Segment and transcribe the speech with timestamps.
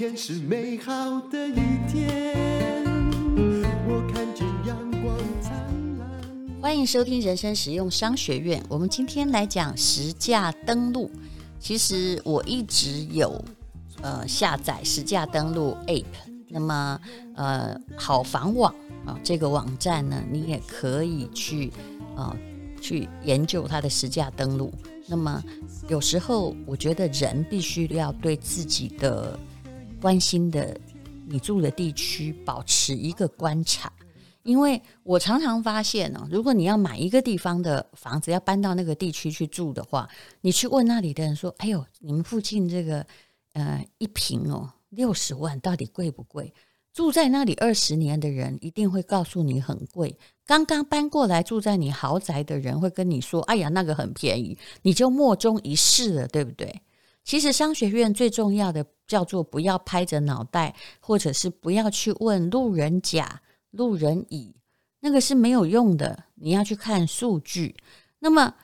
[0.00, 2.34] 天是美好的一天，
[3.86, 5.52] 我看见阳光灿
[5.98, 6.08] 烂。
[6.62, 8.64] 欢迎收听人生实用商学院。
[8.70, 11.10] 我们今天来讲实价登录。
[11.58, 13.44] 其实我一直有
[14.00, 16.06] 呃下载实价登录 App。
[16.48, 16.98] 那么
[17.36, 18.74] 呃好房网
[19.04, 21.70] 啊这个网站呢，你也可以去
[22.16, 22.36] 啊、呃、
[22.80, 24.72] 去研究它的实价登录。
[25.06, 25.44] 那么
[25.90, 29.38] 有时候，我觉得人必须要对自己的
[30.00, 30.76] 关心的
[31.28, 33.92] 你住的地区保持一个观察，
[34.42, 40.08] 因为我常常发现呢，如果你要买一个地方的房子，要搬到那个地区去住的话，
[40.40, 43.06] 你去问那里的人说：“哎呦，你们附近这个
[43.52, 46.52] 呃一平哦六十万，到底贵不贵？”
[46.92, 50.18] 住在那里二十年的人一定会告诉你很贵。
[50.44, 56.82] 刚刚搬过来住在你豪宅的人会跟你说：“哎呀，那个很便宜。”你就莫衷一是了，对不对？
[57.24, 64.54] 其实商学院最重要的叫做不要拍着脑袋，或者是不要去问路人甲、路人乙，
[65.00, 66.24] 那个是没有用的。
[66.34, 67.76] 你要去看数据。
[68.18, 68.54] 那么。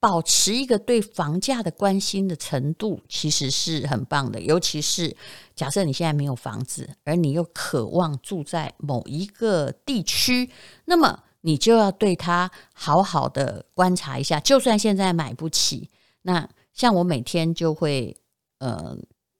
[0.00, 4.38] 保持一个对房价的关心的程度，其实是很棒的。
[4.38, 5.16] 尤其是
[5.54, 10.50] 假设你现在没有房子，而你又渴望住在某一个地区，
[10.84, 14.38] 那么你就要对它好好的观察一下。
[14.38, 15.88] 就算现在买不起，
[16.20, 18.14] 那像我每天就会，
[18.58, 18.94] 呃，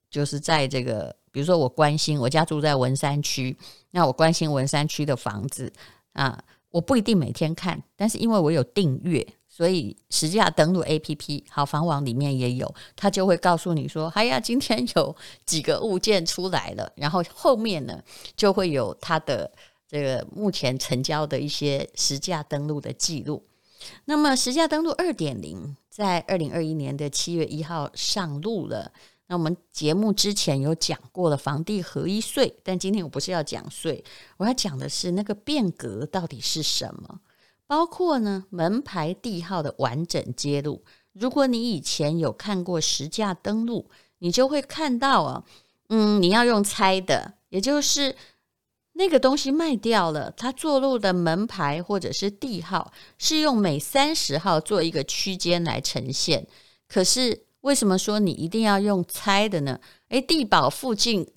[0.09, 3.55] 就是在这个，比如说我关心我家住在文山区，
[3.91, 5.71] 那我关心文山区的房子
[6.13, 9.27] 啊，我不一定每天看，但是因为我有订阅。
[9.47, 17.97] 所以实价登录 APP 好房网里面也有，它就会告诉你说：“哎呀，今天有几个物件出来了。”然后后面呢
[18.35, 19.49] 就会有它的
[19.87, 23.41] 这个目前成交的一些实价登录的记录。
[24.05, 28.91] 那么实价登录二点零在二零二一年的七月一号上路了。
[29.27, 34.03] 那我们节目之前有讲过了房地合一税，但今天我不是要讲税，
[34.37, 37.21] 我要讲的是那个变革到底是什么。
[37.65, 40.83] 包括呢，门牌地号的完整揭露。
[41.13, 45.43] 如果你以前有看过实价登录，你就会看到啊，
[45.89, 48.15] 嗯，你要用猜的，也就是
[48.95, 56.45] 那个东西卖掉了，它坐落的门牌或者是地号是用每三十号做一个区间来呈现。
[56.87, 59.79] 可是为什么说你一定要用猜的呢？
[60.09, 61.27] 诶，地堡附近。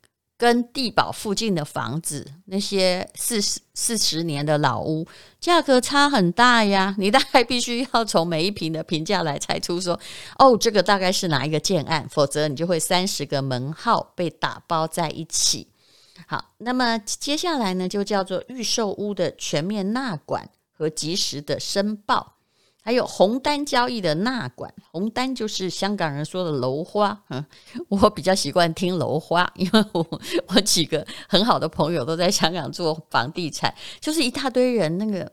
[0.40, 5.04] 跟地堡附近的房子，那些四十四十年的老屋，
[5.40, 6.94] 价格差很大呀。
[6.96, 9.98] 你大概必须要从每一坪的评价来猜出说，
[10.38, 15.66] 哦，这个大概是哪一个建案，否则你就会三十个门号被打包在一起。
[16.26, 22.34] 好，那么接下来呢，就叫做预售屋的全面纳管和及时的申报。
[22.80, 27.44] 还有红单交易的纳管，红单就是香港人说的楼花，嗯，
[27.88, 35.30] 我比较习惯听楼花，因为我我几个很好的朋友都在香港做房地产，就是一大堆人那个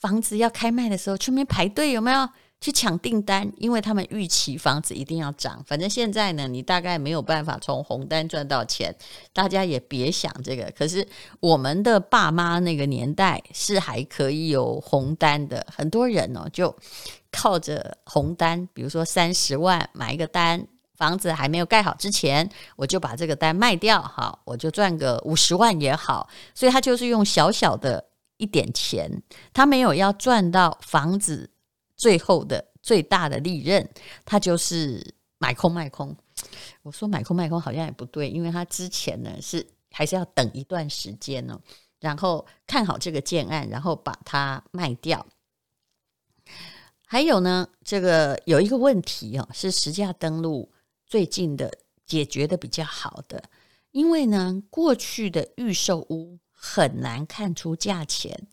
[0.00, 2.26] 房子要开卖的时候，去那边排队，有没有？
[2.58, 5.62] 去抢订单，因为他们预期房子一定要涨。
[5.66, 8.94] 反正现在呢，你大概没有办法从红单赚到钱，
[9.32, 10.72] 大家也别想这个。
[10.76, 11.06] 可是
[11.38, 16.74] 我们的爸妈那个年代是还可以有红单的，很多人哦就
[17.30, 26.28] 靠着红单，比如说三十万买一个单，房子还没有盖好之前，我就把这个单卖掉，好，我就赚个五十万也好。
[26.54, 28.06] 所以他就是用小小的
[28.38, 31.50] 一点钱，他没有要赚到房子。
[31.96, 33.88] 最后的最大的利润，
[34.24, 36.14] 它就是买空卖空。
[36.82, 41.58] 我说买空卖空好像也不对，因为他之前呢是还是要等一段时间呢，
[41.98, 45.26] 然后看好这个建案，然后把它卖掉。
[47.06, 50.70] 还有呢，这个有一个问题哦，是实价登录
[51.06, 51.72] 最近的
[52.04, 53.42] 解决的比较好的，
[53.92, 58.46] 因为呢过去的预售屋很难看出价钱。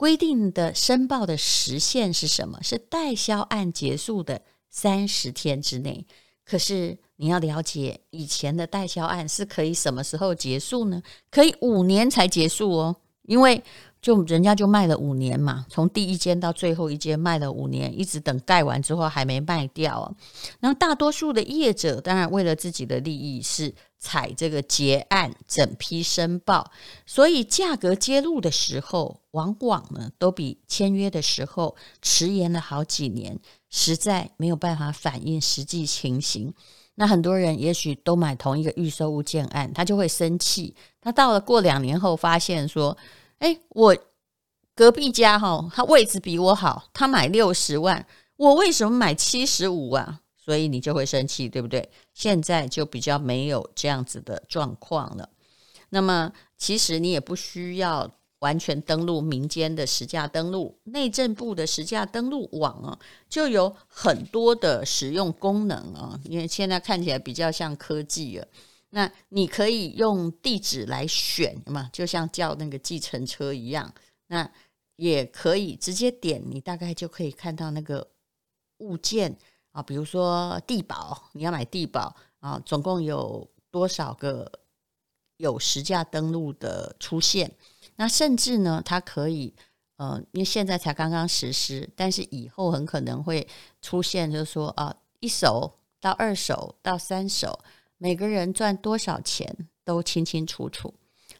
[0.00, 2.58] 规定的申报的时限是什么？
[2.62, 4.40] 是代销案结束的
[4.70, 6.06] 三十天之内。
[6.42, 11.02] 可是你要了解，以前的代销案是可以什么时候结束呢？
[11.30, 13.62] 可以五年才结束哦，因为
[14.00, 20.14] 就人家就卖了五年嘛，从第一间到最后一间卖了五年，一直等盖完之后还没卖掉哦。
[20.60, 23.74] 然后大多数的业者当然为了自己的利益是。
[24.02, 26.70] 采这个结案整批申报，
[27.04, 33.38] 所以价格揭露的时候，往往呢都比签约的时候迟延了好几年，
[33.68, 36.54] 实在没有办法反映实际情形。
[36.94, 40.74] 那很多人也许都买同一个预售物件案，他就会生气。
[41.02, 42.96] 他到了过两年后，发现说
[43.40, 43.96] ：“哎，我
[44.74, 48.06] 隔壁家哈，他位置比我好，他买六十万，
[48.36, 51.88] 我为什么买七十五啊？”所以你就会生气，对不对？
[52.14, 55.28] 现在就比较没有这样子的状况了。
[55.90, 58.10] 那么，其实你也不需要
[58.40, 62.98] 完全登录民间的实价登录，内政部的实价登录网啊，
[63.28, 66.18] 就有很多的使用功能啊。
[66.24, 68.46] 因为现在看起来比较像科技了。
[68.90, 73.92] 那你可以用地址来选嘛，就像叫那个计程车一样。
[74.26, 74.50] 那
[74.96, 78.06] 也可以直接点，你大概就可以看到那个
[78.78, 79.36] 物件。
[79.72, 84.50] 啊，比如说地保，你要买地保啊，总共有多少个
[85.36, 87.52] 有实价登录的出现？
[87.94, 89.54] 那甚至呢，它可以，
[89.94, 93.46] 呃，因为现在才刚刚实施，但是以后很可能会
[93.80, 97.56] 出现，就是说啊，一手到二手到三手，
[98.02, 99.54] 每个人赚多少钱
[99.84, 100.94] 都清清楚楚。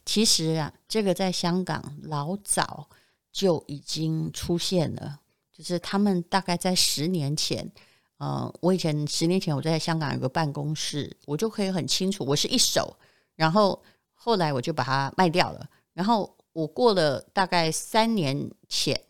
[0.05, 2.87] 其实啊，这个在香港老早
[3.33, 5.21] 就已经出现了，
[5.51, 7.73] 就是他们大概在十年前。
[8.19, 12.95] 呃，我以前十年前我在香港有个办公室，我就可以很清楚，我是一手，
[13.37, 19.03] 然后后来我就把它卖掉了，然后我过了大概三年前，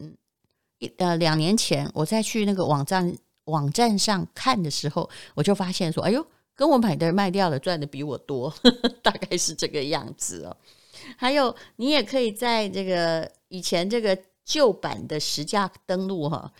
[0.78, 3.12] 一呃两年前，我再去那个网站
[3.46, 6.24] 网站上看的时候，我就发现说，哎呦，
[6.60, 8.52] 跟我买的卖掉了，赚的比我多，
[9.02, 10.54] 大概是这个样子哦。
[11.16, 14.14] 还有，你也可以在这个以前这个
[14.44, 16.52] 旧版的实价登录哈。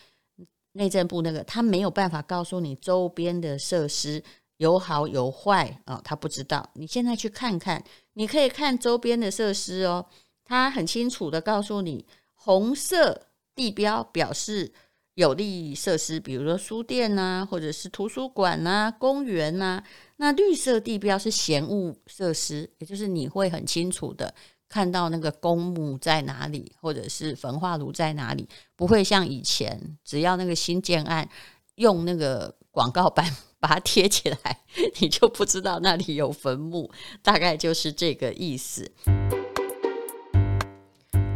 [0.71, 4.23] 内政部那个，他没有办法告诉你周边的设施
[4.57, 6.67] 有好有坏啊，他不知道。
[6.73, 7.83] 你现在去看看，
[8.13, 10.03] 你可以看周边的设施哦，
[10.43, 14.73] 他很清楚的告诉你，红色地标表示
[15.21, 19.83] 有利设施，比如说书店呐，或者是图书馆呐、公园呐。
[20.17, 24.33] 那绿色地标是闲物设施，也就是你会很清楚的。
[24.67, 31.29] 看到那个公墓在哪里，或者是焚化炉在哪里，不会像以前，只要那个新建案
[31.75, 33.25] 用那个广告板
[33.59, 34.59] 把它贴起来，
[34.99, 36.89] 你就不知道那里有坟墓，
[37.21, 38.91] 大概就是这个意思。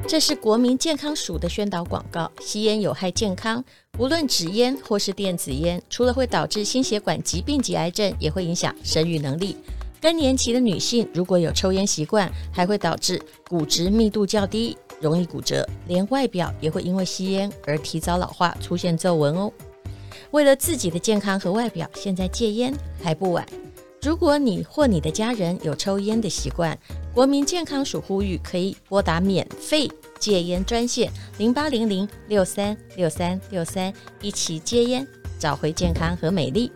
[0.07, 3.63] 这是国民健康署的宣导广告，吸烟有害健康，
[3.97, 9.57] 无论纸烟或是电子烟，除了会导致心血管疾病及癌症，也会影响生育能力。
[9.99, 13.19] 更年期的女性如果有抽烟习惯，还会导致
[13.49, 19.51] 骨质密度较低，容易骨折，连外表也会因为吸烟而提早老化，出现皱纹哦。
[20.29, 22.71] 为了自己的健康和外表，现在戒烟
[23.01, 23.43] 还不晚。
[24.05, 26.77] 如果你或你的家人有抽烟的习惯，
[27.11, 33.91] 国民健康署呼吁可以拨打免费戒烟专线零八零零六三六三六三，
[34.21, 35.07] 一起戒烟，
[35.39, 36.71] 找回健康和美丽。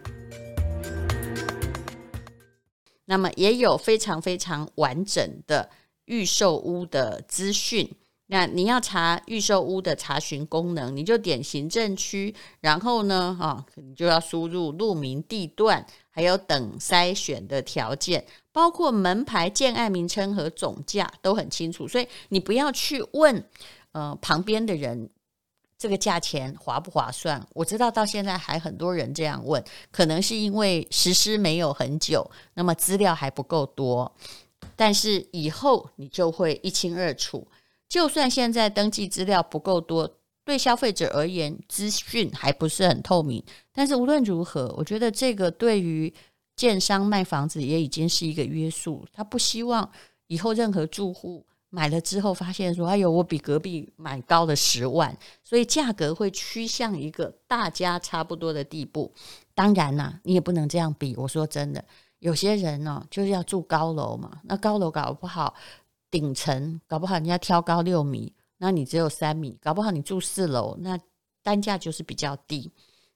[3.05, 5.69] 那么也有非常非常完整的
[6.05, 7.87] 预售屋的资讯。
[8.31, 15.83] 那你要查预售屋的查询功能，你就点行政区，然后呢，哈，你就要输入路名、地段，
[16.19, 21.87] 还有等筛选的条件，包括门牌、建案名称和总价都很清楚。
[21.87, 23.41] 所以你不要去问，
[23.93, 25.09] 呃，旁边的人。
[25.77, 27.41] 这个价钱划不划算？
[27.53, 34.13] 我知道到现在还很多人这样问，可能是因为实施没有很久，那么资料还不够多。
[34.75, 37.47] 但是以后你就会一清二楚。
[37.87, 40.18] 就算现在登记资料不够多，
[40.49, 43.43] 对消费者而言，资讯还不是很透明。
[43.71, 46.13] 但是无论如何，我觉得这个对于
[46.55, 49.05] 建商卖房子也已经是一个约束。
[49.13, 49.89] 他不希望
[50.27, 51.45] 以后任何住户。
[51.71, 59.13] 买了之后发现说：“哎呦，我比隔壁买高了十万，所以价格会趋向一个大家差不多的地步。
[59.53, 61.15] 当然啦，你也不能这样比。
[61.15, 61.85] 我说真的，
[62.17, 65.53] 有些人呢就是要住高楼嘛，那高楼搞不好
[66.09, 70.97] 顶层搞不好人家挑高六米，那你只有三米，搞不好你住四楼，那
[71.41, 72.71] 单价就是比较低。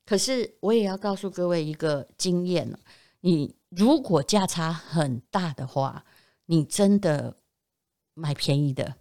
[0.05, 2.75] 可是我也要告诉各位一个经验，
[3.21, 6.03] 你如果价差很大的话，
[6.47, 7.37] 你真的。”
[8.15, 8.93] 买便宜的，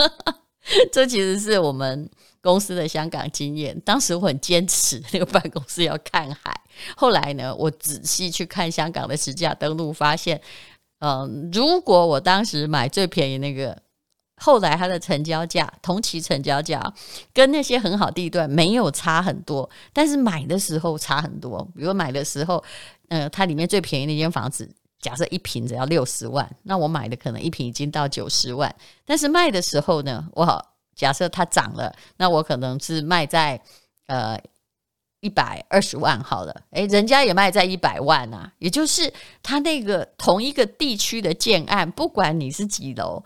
[0.92, 2.10] 这其实是我们
[2.42, 3.80] 公司的香港经验。
[3.80, 6.54] 当时我很坚持 那个办公室要看海，
[6.94, 10.38] 后来呢，我仔细去看香港的实价登录，发现，
[10.98, 13.80] 嗯，如果我当时买最便宜那个，
[14.36, 16.92] 后来它的成交价，同期成交价
[17.32, 21.66] 跟那些很好地段没有差很多，但是买的时候差很多。
[21.74, 22.62] 比如买的时候，
[23.08, 24.68] 呃，它里面最便宜那间房子。
[25.00, 28.74] 假设一平只要六十万，那我买的可能一平已经到九十万，
[29.04, 33.60] 但是卖的时候呢，我好假设它涨了，那我可能是卖在
[34.06, 34.40] 呃
[35.20, 39.12] 一百二十万好了，诶，人家也卖在一百万啊，也就是
[39.42, 43.22] 它那个同一个地区的建案，不管你是几楼，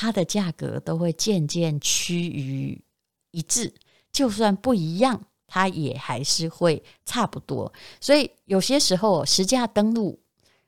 [0.00, 2.80] 它的价格都会渐渐趋于
[3.32, 3.74] 一致，
[4.12, 7.72] 就算不一样，它也还是会差不多。
[8.00, 10.20] 所以有些时候实价登录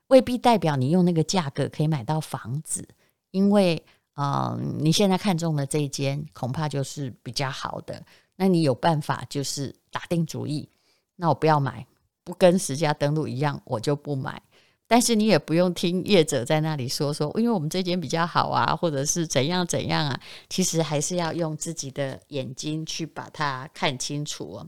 [0.07, 2.85] 未必代表你用那个价格可以买到房子，
[3.31, 3.81] 因为
[4.15, 8.03] 嗯、你现在看中的这一间恐怕就是比较好的，
[8.35, 10.67] 那你有办法就是打定主意，
[11.15, 11.87] 那我不要买，
[12.25, 14.39] 不跟实价登录一样，我就不买。
[14.91, 20.19] 但是你也不用听业者在那里说说，因为我们这间比较好啊，或者是怎样怎样啊。
[20.49, 24.67] 其实还是要用自己的眼睛去把它看清楚哦。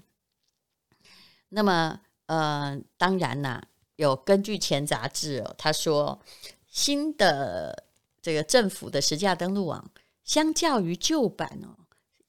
[1.49, 3.61] 那么，呃，当然啦，
[3.97, 6.17] 有根据前杂志哦，他说
[6.69, 7.83] 新的
[8.21, 9.91] 这个政府的实价登录网，
[10.23, 11.75] 相较于旧版哦，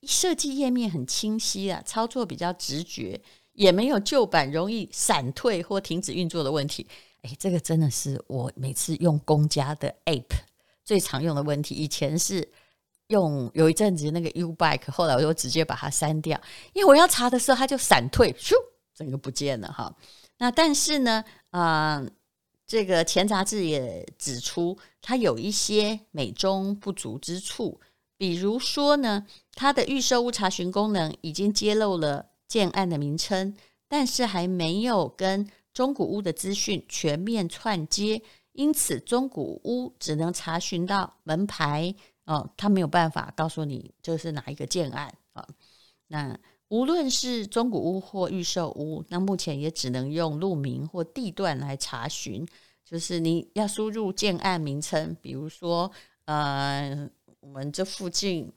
[0.02, 3.20] 设计页面很清晰啊，操作比较直觉，
[3.52, 6.88] 也没有旧版容易闪退或停止运作的问题。
[7.24, 10.36] 哎，这个真的是我每次用公家的 App
[10.84, 11.74] 最常用的问题。
[11.74, 12.46] 以前是
[13.06, 16.38] 用有一阵子那个 U-Bike，后来我就直接把它删掉，
[16.74, 18.52] 因为我要查的时候它就闪退，咻，
[18.94, 19.94] 整个不见了哈。
[20.36, 22.04] 那但是呢，啊、
[22.66, 27.80] 这个前杂志也指出，它有一些美中不足之处，
[28.18, 33.56] 比如说呢，它的预售屋查询功能已经揭露了建案的名称，
[33.88, 41.92] 但是还没有跟中古屋的资讯全面串接，因此中古屋只能查询到门牌
[42.26, 45.44] 哦，他没有办法告诉你这是哪一个建案啊、
[46.06, 46.38] 那
[46.68, 52.46] 无论是中古屋或预售屋，那目前也只能用路名或地段来查询，
[52.84, 55.90] 就是你要输入建案名称，比如说
[56.26, 58.50] 呃，我们这附近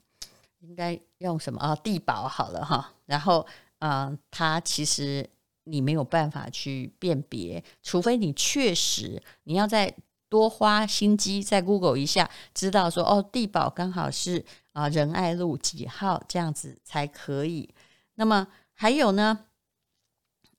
[0.60, 1.74] 应该用什么啊？
[1.74, 3.44] 地宝好了哈，然后
[3.80, 5.28] 呃，它其实。
[5.68, 9.94] 你没有办法去辨别，除非你确实你要再
[10.28, 17.68] 多花心机，再 Google 一下，知道说哦，地保刚好是啊仁爱路几号这样子才可以。
[18.14, 19.46] 那么还有呢，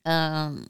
[0.04, 0.68] 嗯，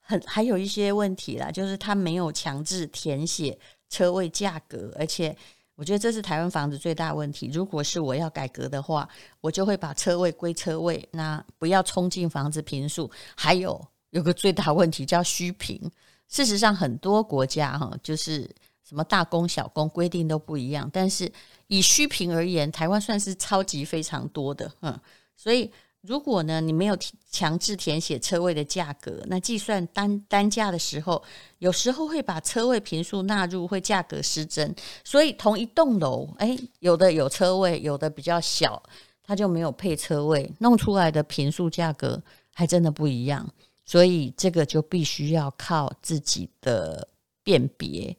[0.00, 5.36] 很还有一些问题啦，就是他没有强制填写车位价格，而且。
[5.80, 7.48] 我觉得这是台湾房子最大问题。
[7.50, 9.08] 如果是我要改革的话，
[9.40, 13.10] 我就会把车位归车位，那不要冲进房子平数。
[13.34, 15.80] 还有有个最大问题叫虚坪。
[16.28, 18.42] 事实上，很多国家哈，就是
[18.86, 21.32] 什么大公小公规定都不一样，但是
[21.68, 25.00] 以虚坪而言，台湾算是超级非常多的，嗯，
[25.34, 25.72] 所以。
[26.02, 26.96] 如果呢，你没有
[27.30, 31.22] 强制填写车位的价格，那计算单单价的时候，
[31.58, 34.74] 有时候会把车位平数纳入，会价格失真。
[35.04, 38.82] 所以同一栋楼，哎，有的有车位，有的比较小，
[39.22, 42.22] 它就没有配车位，弄出来的平数价格
[42.54, 43.46] 还真的不一样。
[43.84, 47.06] 所以这个就必须要靠自己的
[47.44, 48.16] 辨别。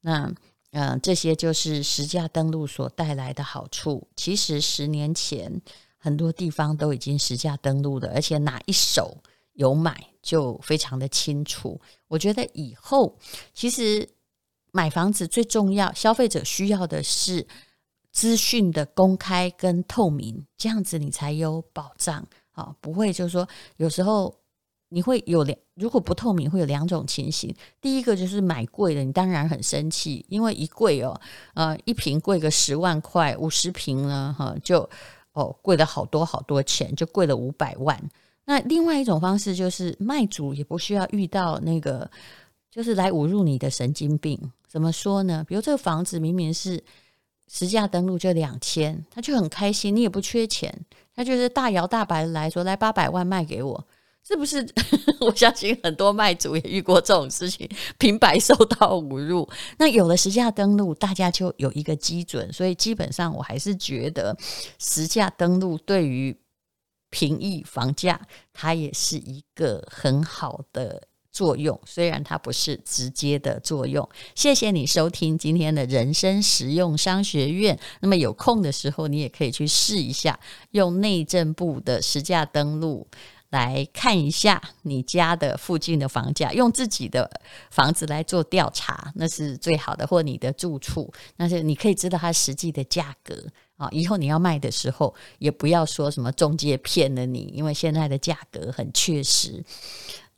[0.00, 0.32] 那
[0.72, 4.08] 嗯、这些就是实价登录所带来的好处。
[4.16, 5.62] 其实十年前。
[6.02, 9.14] 很多地方都已经实价登录了，而且哪一手
[9.52, 11.78] 有买就非常的清楚。
[12.08, 13.14] 我觉得以后
[13.52, 14.08] 其实
[14.72, 17.46] 买房子最重要，消费者需要的是
[18.12, 24.34] 资讯的公开跟透明，这样子你才有保障啊，不会就是说有时候
[24.88, 27.54] 你会有两，如果不透明会有两种情形。
[27.78, 31.20] 第一个就是买贵了，你当然很生气，因为一贵哦，
[31.52, 34.88] 呃，一瓶贵个十万块，五十瓶呢，哈就。
[35.32, 38.00] 哦，贵了好多好多钱，就贵了五百万。
[38.44, 42.10] 那另外一种方式就是卖主也不需要遇到那个，
[42.70, 44.40] 就是来侮辱你的神经病。
[44.66, 45.44] 怎么说呢？
[45.48, 46.82] 比如这个房子明明是
[47.48, 50.72] 实价登录就两千，他就很开心，你也不缺钱，
[51.14, 53.86] 他就是大摇大摆的来说来八百万卖给我。
[54.30, 54.64] 是不是？
[55.18, 57.68] 我相信很多卖主也遇过这种事情，
[57.98, 59.48] 平白受到侮辱。
[59.76, 64.36] 那有了实价登录，大家就有一个基准，所以基本上我还是觉得
[64.78, 66.36] 实价登录对于
[67.10, 68.20] 平抑房价，
[68.52, 71.78] 它也是一个很好的作用。
[71.84, 74.08] 虽然它不是直接的作用。
[74.36, 77.76] 谢谢你收听今天的人生实用商学院。
[78.00, 80.38] 那么有空的时候，你也可以去试一下
[80.70, 83.08] 用内政部的实价登录。
[83.50, 87.28] 来看一下你家的附近的房价，用自己的
[87.70, 90.06] 房子来做调查，那是最好的。
[90.06, 93.34] 或你的住处，那是你可以知道它实际的价格
[93.76, 93.88] 啊。
[93.90, 99.62] 以后你要卖的时候，也不要说什么中介骗了你，因为现在的价格很确实。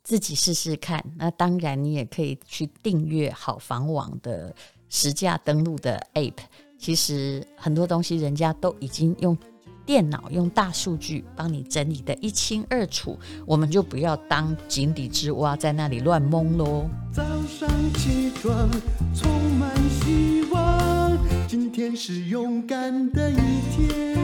[0.03, 1.03] 自己试试看。
[1.15, 4.53] 那当然，你也可以去订阅好房网的
[4.89, 6.33] 实价登录的 App。
[6.77, 9.37] 其实很多东西人家都已经用。
[9.85, 16.89] 电脑用大数据帮你整理的一清二楚，我们就不要当井底之蛙，在那里乱蒙喽。
[17.11, 18.69] 早上起床
[19.13, 23.35] 充满希望，今天是勇敢的一
[23.71, 24.17] 天，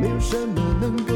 [0.00, 1.14] 没有什么能够